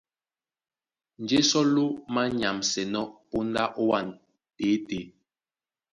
[1.21, 4.07] Njé sɔ́ ló manyamsɛnɔ́ póndá ówân
[4.57, 4.99] tětē.